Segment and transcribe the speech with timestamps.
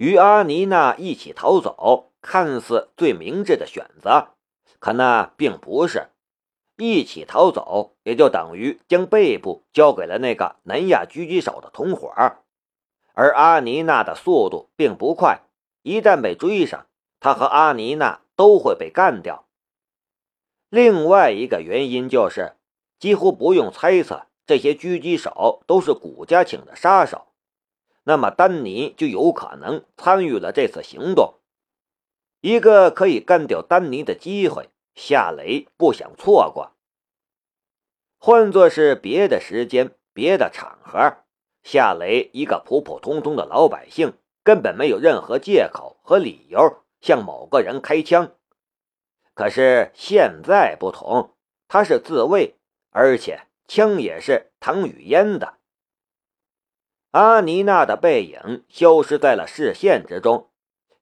[0.00, 4.28] 与阿妮娜一起逃走，看似最明智的选择，
[4.78, 6.08] 可那并不是。
[6.78, 12.10] 一起逃走，也就等于将背部交给了那个南亚狙击手的同伙，
[13.12, 15.42] 而阿妮娜的速度并不快，
[15.82, 16.86] 一旦被追上，
[17.20, 19.44] 他和阿妮娜都会被干掉。
[20.70, 22.54] 另外一个原因就是，
[22.98, 27.26] 几乎不用猜测，这些狙击手都是古家请的杀手。
[28.10, 31.34] 那么丹尼就有可能参与了这次行动，
[32.40, 36.72] 一个可以干掉丹尼的机会，夏雷不想错过。
[38.18, 41.18] 换作是别的时间、别的场合，
[41.62, 48.32] 夏雷一个普普通通的老百姓，根本没有任何借口和理由向某个人开枪。
[49.34, 51.36] 可是现在不同，
[51.68, 52.56] 他是自卫，
[52.90, 55.59] 而且枪也是唐雨嫣的。
[57.12, 60.48] 阿妮娜的背影消失在了视线之中，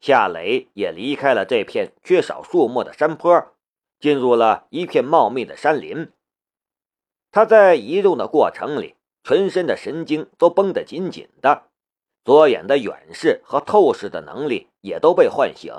[0.01, 3.53] 夏雷也离开了这片缺少树木的山坡，
[4.01, 6.11] 进入了一片茂密的山林。
[7.31, 11.65] 他在移动的过程里，全身的神经都绷得紧紧的，
[12.25, 15.75] 左眼的远视和透视的能力也都被唤醒，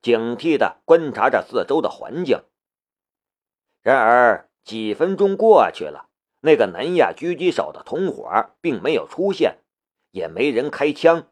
[0.00, 2.42] 警惕地观察着四周的环境。
[3.82, 6.09] 然而，几分钟过去了。
[6.40, 9.58] 那个南亚狙击手的同伙并没有出现，
[10.10, 11.28] 也没人开枪。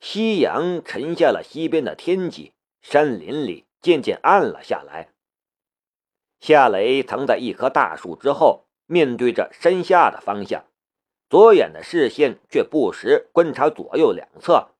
[0.00, 5.12] 夕阳沉下了西边的天际，山林里渐渐暗了下来。
[6.40, 10.64] 夏雷藏在一棵大树之后，面对着山下的方向，
[11.28, 14.70] 左眼的视线却不时观察左右两侧，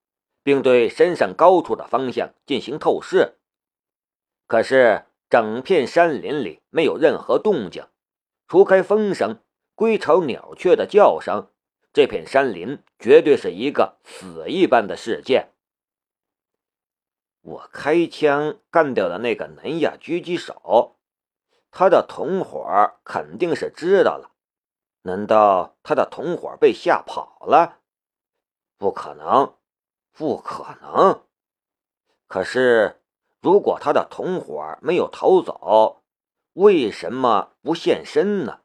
[0.43, 3.37] 并对山上高处的方向进行透视。
[4.47, 7.85] 可是，整片山林里没有任何动静。
[8.51, 9.39] 除开风声、
[9.77, 11.53] 归巢鸟雀的叫声，
[11.93, 15.51] 这片山林绝对是一个死一般的世界。
[17.43, 20.97] 我开枪干掉了那个南亚狙击手，
[21.71, 24.33] 他的同伙肯定是知道了。
[25.03, 27.79] 难道他的同伙被吓跑了？
[28.79, 29.55] 不可能，
[30.11, 31.23] 不可能。
[32.27, 33.01] 可是，
[33.41, 36.00] 如果他的同伙没有逃走，
[36.61, 38.61] 为什么不现身呢？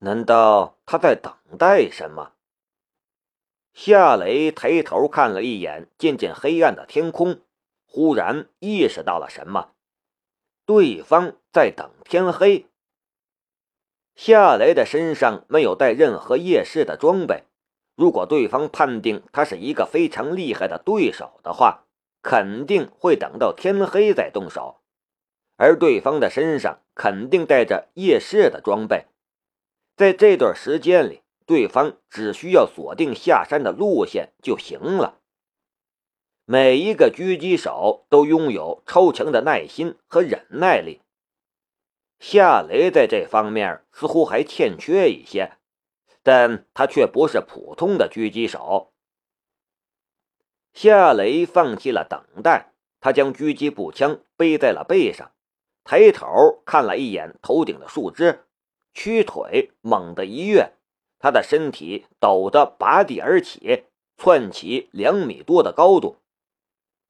[0.00, 2.32] 难道他在等待什么？
[3.72, 7.40] 夏雷抬头看了一眼渐渐黑暗的天空，
[7.86, 9.70] 忽然意识到了什么：
[10.66, 12.66] 对方在等天黑。
[14.14, 17.44] 夏雷的身上没有带任何夜视的装备，
[17.94, 21.86] 如果对方判定他是一个非常厉害的对手的话，
[22.20, 24.79] 肯定会等到天黑再动手。
[25.62, 29.08] 而对方的身上肯定带着夜视的装备，
[29.94, 35.20] 在这段时间里，对方只需要锁定下山的路线就行了。
[36.46, 41.02] 每一个狙击手都拥有超强的耐心和忍耐力，
[42.18, 45.58] 夏雷在这方面似乎还欠缺一些，
[46.22, 48.94] 但他却不是普通的狙击手。
[50.72, 55.30] 夏雷放弃了等待，他将狙击步枪背在了背上。
[55.84, 58.44] 抬头看了一眼头顶的树枝，
[58.92, 60.72] 屈腿猛地一跃，
[61.18, 63.84] 他的身体陡得拔地而起，
[64.16, 66.16] 窜起两米多的高度，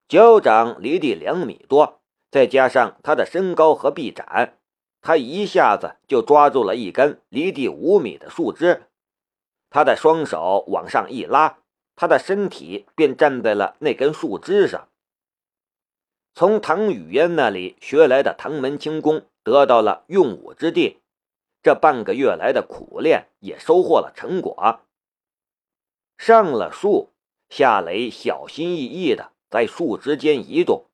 [0.08, 2.00] 脚掌离地两米多，
[2.30, 4.58] 再加上他的身高和臂展，
[5.00, 8.84] 他一下子就抓住了一根离地五米的树枝。
[9.70, 11.58] 他的双手往上一拉，
[11.96, 14.89] 他的身体便站在了那根树枝上。
[16.40, 20.96] 从唐雨嫣那里学来的唐门轻功得到了用武之地，
[21.62, 24.80] 这半个月来的苦练也收获了成果。
[26.16, 27.10] 上了树，
[27.50, 30.86] 夏雷小心翼翼地在树枝间移动，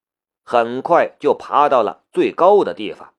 [0.42, 3.14] 很快就爬到了最高的地方。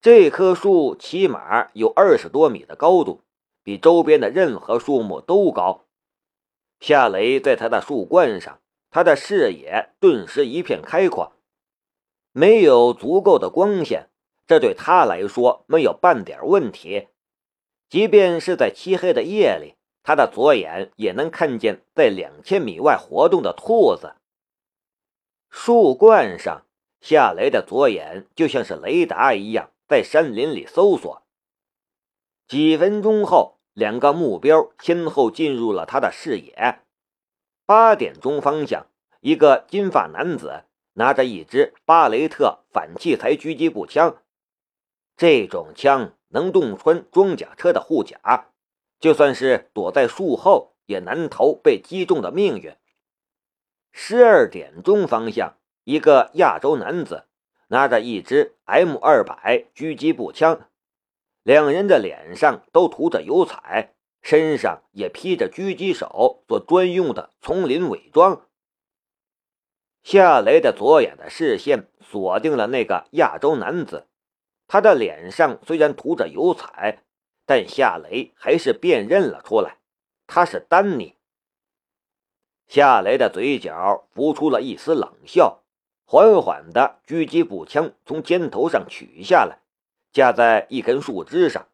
[0.00, 3.20] 这棵树起码有二十多米的高度，
[3.62, 5.84] 比周边的任何树木都高。
[6.80, 8.58] 夏雷在他的树冠上。
[8.90, 11.32] 他的视野顿时一片开阔，
[12.32, 14.08] 没有足够的光线，
[14.46, 17.08] 这对他来说没有半点问题。
[17.88, 24.14] 即便是在漆黑的夜里，他的左眼也能看见在两千米外活动的兔子。
[25.50, 26.66] 树冠上，
[27.00, 31.22] 夏雷的左眼就像是雷达一样，在山林里搜索。
[32.46, 36.80] 几分钟后，两个目标先后进入了他的视野。
[37.68, 38.86] 八点钟方向，
[39.20, 44.22] 一个金发男子拿着一支巴雷特反器材狙击步枪。
[45.18, 48.46] 这种枪能洞穿装甲车的护甲，
[48.98, 52.74] 就算是躲在树后也难逃被击中的命运。
[53.92, 57.26] 十二点钟方向，一个亚洲男子
[57.66, 60.70] 拿着一支 M 二百狙击步枪，
[61.42, 63.92] 两人的脸上都涂着油彩，
[64.22, 68.46] 身上也披着狙击手所专用的丛林伪装。
[70.02, 74.06] 夏雷的左眼的视线锁定了那个亚洲男子，
[74.66, 77.04] 他的脸上虽然涂着油彩。
[77.50, 79.78] 但夏雷还是辨认了出来，
[80.26, 81.14] 他是丹尼。
[82.66, 85.62] 夏雷的嘴角浮出了一丝冷笑，
[86.04, 89.62] 缓缓的狙击步枪从肩头上取下来，
[90.12, 91.68] 架在一根树枝上。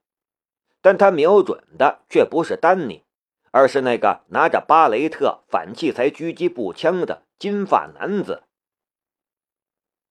[0.84, 3.04] 但他瞄准的却不是丹尼，
[3.52, 8.42] 而是那个拿着巴雷特反器材狙击步枪的金发男子。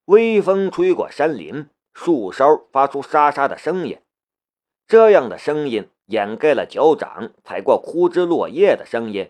[0.05, 3.99] 微风吹过山林，树梢发出沙沙的声音。
[4.87, 9.29] 这样的声音掩盖了脚掌踩过枯枝落叶的声音。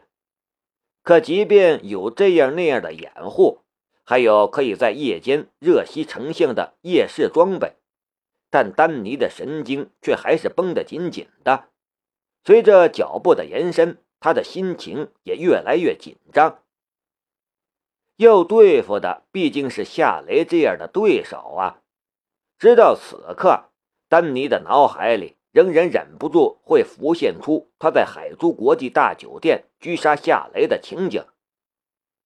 [1.01, 3.59] 可即便有这样那样的掩护，
[4.05, 7.73] 还有可以在夜间热吸成性的夜视装备，
[8.53, 11.69] 但丹尼的神经却还是绷得紧紧的。
[12.43, 16.59] 随着脚步的延伸，他的心情也越来越紧张。
[18.17, 21.81] 要对付的毕竟是夏雷这样的对手啊！
[22.59, 23.71] 直到此刻，
[24.07, 25.35] 丹尼的脑海里。
[25.51, 31.23] 仍然忍不住会浮现出他在海珠国际大酒店狙杀夏雷的情景。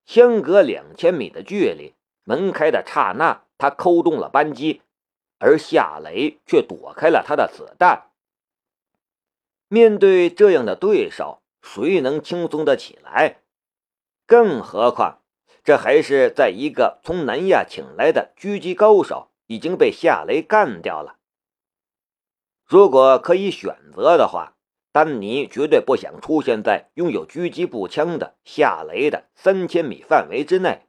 [0.06, 1.94] 相隔两千米的距离，
[2.24, 4.80] 门开的刹那，他扣动了扳机，
[5.38, 8.10] 而夏雷却躲开了他的子弹。
[9.68, 13.42] 面对这样的对手，谁能轻松的起来？
[14.26, 15.22] 更何况，
[15.62, 21.16] 这还是在一个从南亚请来的狙击高手已经被夏雷干掉了。
[22.64, 24.54] 如果可以选择的话，
[24.92, 30.86] 丹尼绝对不想出现在拥有狙击步枪的夏雷的三千米范围之内。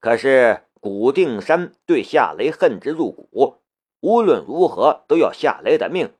[0.00, 3.58] 可是古定山对夏雷恨之入骨，
[4.00, 6.14] 无论如何都要夏雷的命。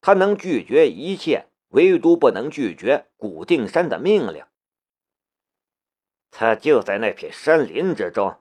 [0.00, 4.44] 他能拒绝一切，唯独不能拒绝古定山的命令。
[6.30, 8.38] 他就在那片山林之中，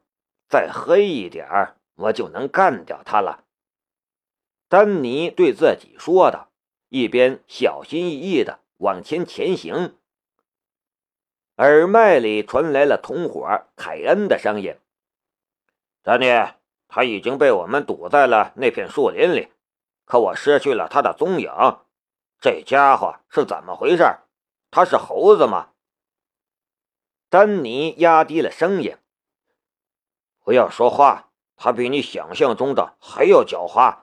[0.49, 3.45] 再黑一点儿，我就能干掉他了。
[4.67, 6.49] 丹尼对自己说道，
[6.89, 9.95] 一边小心翼翼的往前前行。
[11.57, 14.75] 耳麦里传来了同伙凯恩的声音
[16.03, 16.25] ：“丹尼，
[16.89, 19.53] 他已经被我们堵在了那片树林里，
[20.03, 21.49] 可我失去了他的踪影。
[22.41, 24.03] 这家伙是怎么回事？
[24.69, 25.69] 他是猴子吗？”
[27.31, 28.97] 丹尼压低了声音
[30.43, 33.99] ：“不要说话，他比你想象中的还要狡猾。”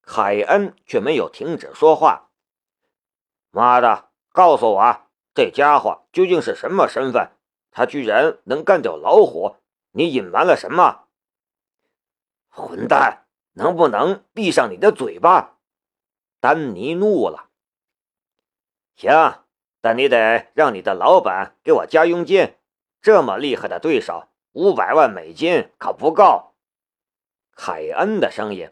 [0.00, 2.30] 凯恩却没有停止说话。
[3.50, 5.02] 妈的，告诉我，
[5.34, 7.32] 这家伙究竟是什么身份？
[7.70, 9.56] 他居然能干掉老虎？
[9.92, 11.08] 你隐瞒了什么？
[12.48, 15.58] 混蛋，能不能闭上你的嘴巴？
[16.40, 17.50] 丹尼怒了。
[18.96, 19.44] 行，
[19.80, 22.56] 但你得让你的老板给我加佣金。
[23.02, 26.54] 这么厉害的对手，五百万美金可不够。
[27.54, 28.70] 凯恩的声音。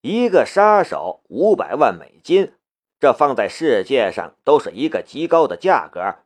[0.00, 2.54] 一个杀手五百万美金，
[3.00, 6.18] 这放在世界上都是一个极高的价格。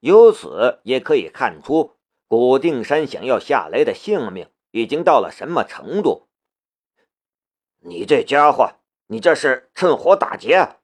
[0.00, 1.97] 由此也可以看出，
[2.28, 6.28] 古定山想要夏雷的性命已经到了什么程度。
[7.78, 8.74] 你这家伙，
[9.06, 10.76] 你这是趁火打劫！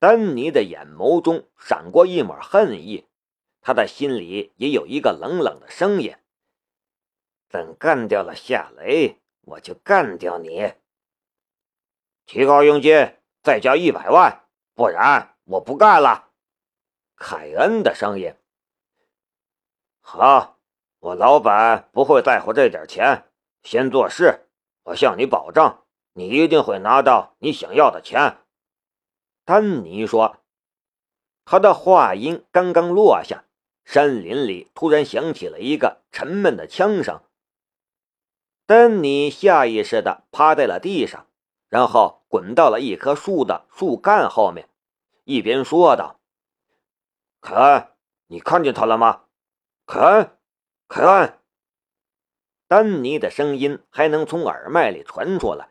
[0.00, 3.06] 丹尼的眼眸中闪过一抹恨意，
[3.60, 6.16] 他的心里也有一个冷冷的声音：
[7.48, 10.74] 等干掉了夏雷，我就干掉你。
[12.26, 16.32] 提高佣金，再加一百万，不然我不干了。
[17.14, 18.34] 凯恩的声音。
[20.06, 20.58] 好，
[21.00, 23.24] 我老板不会在乎这点钱。
[23.62, 24.50] 先做事，
[24.82, 25.78] 我向你保证，
[26.12, 28.36] 你一定会拿到你想要的钱。
[29.46, 30.36] 丹尼说。
[31.46, 33.44] 他的话音刚刚落下，
[33.82, 37.22] 山林里突然响起了一个沉闷的枪声。
[38.66, 41.26] 丹尼下意识的趴在了地上。
[41.70, 44.68] 然后滚到了一棵树的树干后面，
[45.24, 46.20] 一边说道
[47.42, 47.88] ：“凯恩，
[48.28, 49.23] 你看见他了吗？
[49.86, 50.30] 凯恩，
[50.88, 51.38] 凯恩。”
[52.66, 55.68] 丹尼的声音还能从耳麦里传出来，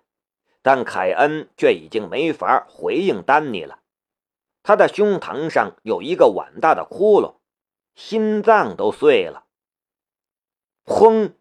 [0.61, 3.79] 但凯恩却已经没法回应丹尼了。
[4.61, 7.35] 他的胸膛上有一个碗大的窟窿，
[7.95, 9.45] 心脏都碎了。
[10.85, 11.33] 砰！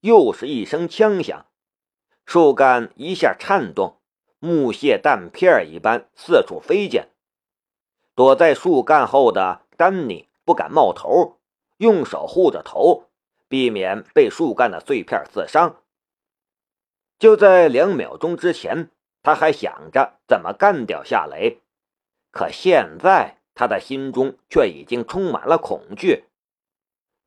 [0.00, 1.46] 又是一声枪响，
[2.24, 4.00] 树干一下颤动。
[4.38, 7.08] 木屑弹片一般四处飞溅，
[8.14, 11.38] 躲在树干后的丹尼不敢冒头，
[11.78, 13.10] 用手护着头，
[13.48, 15.82] 避免被树干的碎片刺伤。
[17.18, 18.90] 就在两秒钟之前，
[19.22, 21.60] 他还想着怎么干掉夏雷，
[22.30, 26.24] 可现在他的心中却已经充满了恐惧。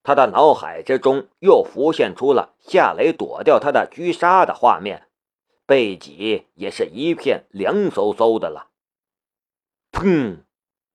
[0.04, 5.08] 他的脑海之中又浮现出了夏雷躲掉他的狙杀的画面，
[5.66, 8.70] 背脊也是一片凉飕飕的了。
[9.92, 10.44] 砰！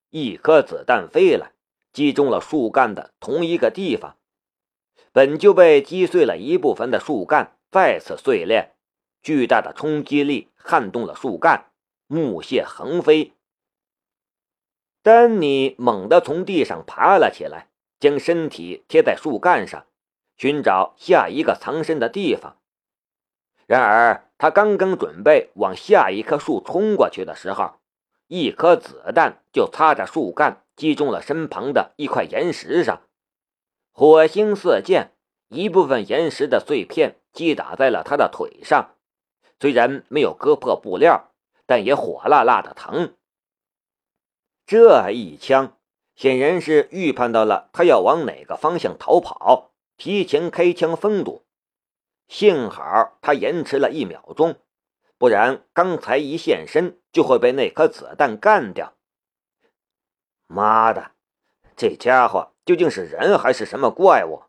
[0.09, 1.52] 一颗子弹飞来，
[1.93, 4.17] 击中了树干的同一个地方，
[5.11, 8.73] 本就被击碎了一部分的树干再次碎裂，
[9.21, 11.71] 巨大的冲击力撼动了树干，
[12.07, 13.33] 木屑横飞。
[15.03, 17.67] 丹尼猛地从地上爬了起来，
[17.99, 19.85] 将身体贴在树干上，
[20.35, 22.57] 寻找下一个藏身的地方。
[23.67, 27.75] 然而，他刚刚准备往下一棵树冲过去的时候，
[28.35, 33.03] 一颗子弹就擦着树干，击中了身旁的一块岩石上，
[33.91, 35.11] 火星四溅，
[35.49, 38.95] 一部分岩石的碎片击打在了他的腿上，
[39.59, 41.31] 虽然没有割破布料，
[41.67, 43.13] 但也火辣辣的疼。
[44.65, 45.77] 这一枪
[46.15, 51.45] 显然是预判到了他要往哪个方向逃跑，提前开枪封堵。
[52.27, 54.55] 幸好他延迟了一秒钟。
[55.23, 58.97] 不然，刚才一现身就会被那颗子弹干掉。
[60.47, 61.11] 妈的，
[61.77, 64.43] 这家伙究竟是人还是什么怪物？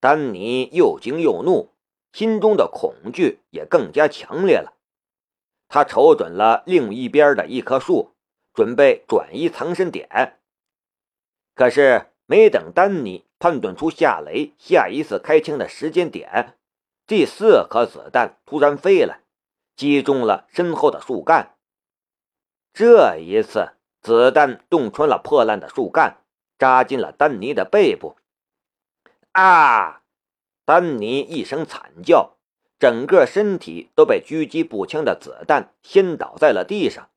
[0.00, 1.74] 丹尼又惊又怒，
[2.14, 4.72] 心中的恐惧也更加强烈了。
[5.68, 8.14] 他瞅准了另一边的一棵树，
[8.54, 10.38] 准备转移藏身点。
[11.54, 16.56] 可是，没等丹尼判断出夏雷下一次开枪的时间点，
[17.06, 19.20] 第四颗子弹突然飞来。
[19.76, 21.54] 击中了身后的树干，
[22.72, 26.24] 这一次子弹洞穿了破烂的树干，
[26.58, 28.16] 扎进了丹尼的背部。
[29.32, 30.02] 啊！
[30.64, 32.38] 丹尼一声惨叫，
[32.78, 37.10] 整个身体都被狙击步枪的子弹掀倒在了地上。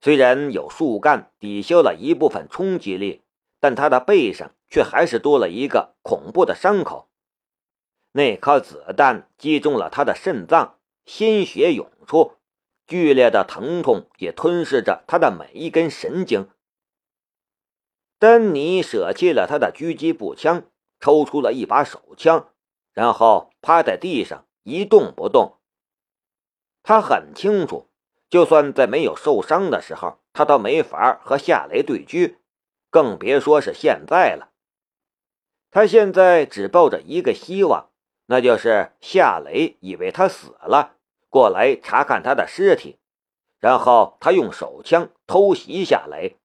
[0.00, 3.22] 虽然有树干抵消了一部分冲击力，
[3.60, 7.08] 但他的背上却还是多了一个恐怖的伤口。
[8.12, 10.79] 那颗子弹击中了他的肾脏。
[11.04, 12.36] 鲜血涌出，
[12.86, 16.48] 剧烈的疼痛也吞噬着他的每一根神经。
[18.18, 20.64] 丹尼舍弃了他的狙击步枪，
[21.00, 22.52] 抽出了一把手枪，
[22.92, 25.58] 然后趴在地上一动不动。
[26.82, 27.88] 他很清楚，
[28.28, 32.36] 就算在没有受伤的时候，他都没法和夏雷对狙，
[32.90, 34.52] 更别说是现在了。
[35.70, 37.89] 他现在只抱着一个希望，
[38.30, 40.94] 那就是夏雷以为他死了。
[41.28, 43.00] 过来查看他的尸体，
[43.58, 46.36] 然后他用手枪偷袭夏雷。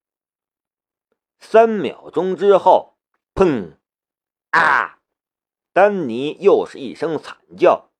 [1.38, 2.96] 三秒钟之后，
[3.36, 3.74] 砰！
[4.50, 4.98] 啊！
[5.72, 7.90] 丹尼又是一声惨叫，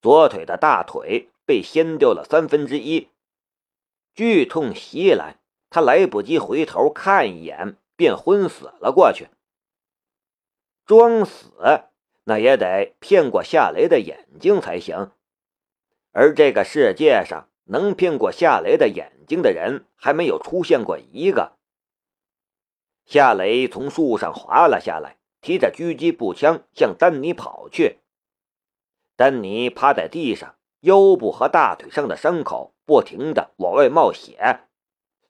[0.00, 3.10] 左腿的大腿被掀掉了三分之一。
[4.14, 5.38] 剧痛袭来，
[5.70, 9.28] 他来不及回头看一眼，便昏死了过去。
[10.86, 11.50] 装死，
[12.24, 15.12] 那也得骗过夏雷的眼睛才行。
[16.12, 21.56] 而这个世界上能骗过夏雷的眼睛的人还没有出现过一个。
[23.04, 27.98] 夏雷从树上滑了下来，提着狙击步枪向丹尼跑去。
[29.16, 34.60] 丹尼趴在地上，腰部和大腿上的伤口不停的往外冒血，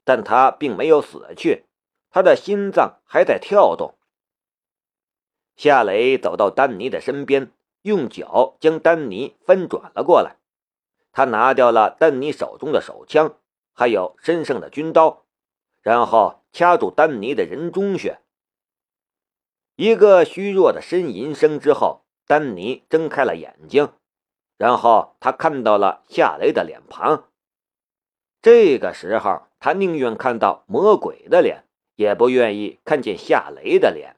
[0.04, 1.64] 但他并没有死去，
[2.10, 3.94] 他的心脏还在跳动。
[5.56, 7.50] 夏雷走到丹尼的身边，
[7.82, 10.36] 用脚将丹尼翻转了过来。
[11.12, 13.36] 他拿掉了丹尼手中的手枪，
[13.72, 15.24] 还有身上的军刀，
[15.80, 18.18] 然后掐住丹尼的人中穴。
[19.76, 23.92] 一个虚弱的呻吟声之后，丹尼睁开了眼睛，
[24.56, 27.28] 然后他看到了夏雷的脸庞。
[28.42, 34.16] 这个时候，他宁愿看到魔鬼的脸，也不愿意看见夏雷的脸。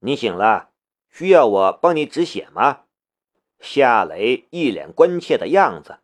[0.00, 0.70] 你醒了，
[1.08, 2.84] 需要我帮你止血吗？
[3.58, 6.00] 夏雷一脸关切的样子。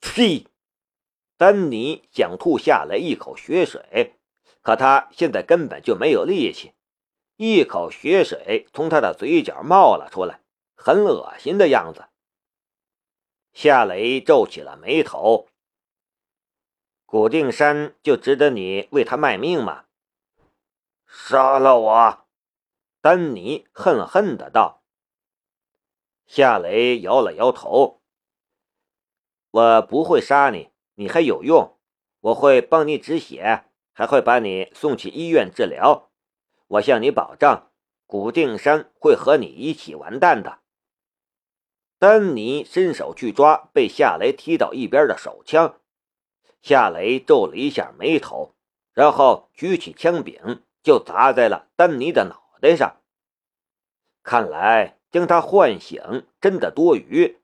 [0.00, 0.46] 呸！
[1.36, 4.14] 丹尼想吐夏雷一口血水，
[4.62, 6.72] 可他现在根本就没有力气。
[7.36, 10.40] 一口血水从他的嘴角冒了出来，
[10.74, 12.06] 很恶心的样子。
[13.52, 15.48] 夏雷皱起了眉头。
[17.04, 19.84] 古定山就值得你为他卖命吗？
[21.06, 22.21] 杀了我！
[23.02, 24.84] 丹尼恨恨的道。
[26.24, 28.00] 夏雷摇了摇头
[29.50, 31.76] ：“我不会杀你，你还有用。
[32.20, 36.12] 我会帮你止血，还会把你送去医院治疗。
[36.68, 37.66] 我向你保证，
[38.06, 40.60] 古定山会和你一起完蛋的。
[41.98, 45.80] 丹尼伸手去抓被夏雷踢到一边的手枪，
[46.60, 48.54] 夏雷皱了一下眉头，
[48.92, 53.00] 然后举起枪柄就砸在了丹尼的脑袋上。
[54.22, 57.41] 看来将他唤醒真的多余。